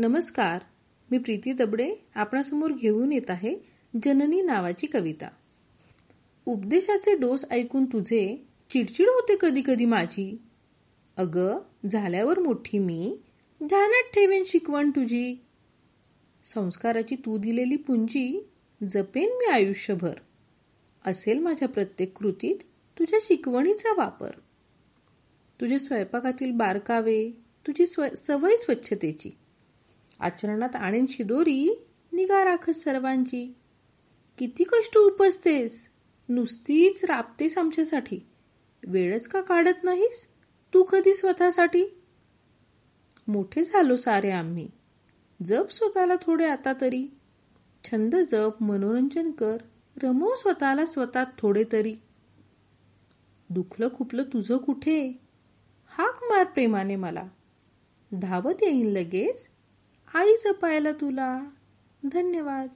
नमस्कार 0.00 0.62
मी 1.10 1.18
प्रीती 1.18 1.52
दबडे 1.52 1.94
आपणासमोर 2.14 2.72
घेऊन 2.72 3.12
येत 3.12 3.30
आहे 3.30 3.56
जननी 4.02 4.42
नावाची 4.42 4.86
कविता. 4.86 5.28
उपदेशाचे 6.46 7.16
डोस 7.16 7.44
ऐकून 7.50 7.84
तुझे 7.84 8.46
चिडचिड 8.70 9.06
होते 9.08 9.36
कधी 9.40 9.62
कधी 9.66 9.84
माझी. 9.84 10.40
अग 11.16 11.38
झाल्यावर 11.92 12.38
मोठी 12.38 12.78
मी 12.78 13.16
ध्यानात 13.64 14.14
ठेवेन 14.14 14.42
शिकवण 14.46 14.90
तुझी. 14.90 15.34
संस्काराची 16.44 17.16
तू 17.16 17.38
दिलेली 17.38 17.76
पुंजी 17.76 18.48
जपेन 18.90 19.28
मी 19.28 19.50
आयुष्यभर. 19.50 20.14
असेल 21.04 21.38
माझ्या 21.38 21.68
प्रत्येक 21.68 22.18
कृतीत 22.18 22.56
तुझ्या 22.98 23.18
शिकवणीचा 23.22 23.94
वापर. 23.96 24.30
तुझ्या 25.60 25.78
स्वयंपाकातील 25.78 26.50
बारकावे 26.50 27.30
तुझी 27.66 27.86
सवय 28.16 28.56
स्वच्छतेची. 28.56 29.30
आचरणात 30.20 30.76
आणेन 30.76 31.06
शिदोरी 31.08 31.86
निगा 32.12 32.44
राखत 32.44 32.70
सर्वांची. 32.70 33.54
किती 34.38 34.64
कष्ट 34.64 34.96
उपसतेस 34.96 35.88
नुसतीच 36.28 37.04
राबतेस 37.04 37.58
आमच्यासाठी. 37.58 38.20
वेळच 38.86 39.28
का 39.28 39.40
काढत 39.40 39.84
नाहीस? 39.84 40.28
तू 40.74 40.82
कधी 40.82 41.14
स्वतःसाठी? 41.14 41.84
मोठे 43.28 43.64
झालो 43.64 43.96
सारे 43.96 44.30
आम्ही. 44.30 44.70
जप 45.46 45.70
स्वतःला 45.70 46.14
थोडे 46.22 46.46
आता 46.46 46.72
तरी. 46.80 47.06
छंद 47.84 48.16
जप 48.16 48.52
मनोरंजन 48.60 49.30
कर. 49.30 49.56
रमव 50.02 50.34
स्वतःला 50.34 50.86
स्वतः 50.86 51.24
थोडे 51.38 51.64
तरी. 51.72 51.96
दुखलं 53.50 53.88
खुपलं 53.96 54.22
तुझं 54.22 54.56
कुठे? 54.56 55.20
हाक 55.86 56.18
मार 56.22 56.44
प्रेमाने 56.44 56.96
मला. 56.96 57.28
धावत 58.12 58.54
येईन 58.62 58.86
लगेच? 58.86 59.48
आई 60.14 60.34
जपायला 60.44 60.92
तुला. 60.92 61.44
धन्यवाद. 62.04 62.68